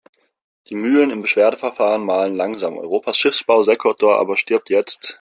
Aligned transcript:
Die 0.67 0.73
Mühlen 0.73 1.11
im 1.11 1.21
Beschwerdeverfahren 1.21 2.03
mahlen 2.03 2.33
langsam. 2.35 2.75
Europas 2.79 3.17
Schiffbausektor 3.19 4.17
aber 4.17 4.35
stirbt 4.35 4.71
jetzt. 4.71 5.07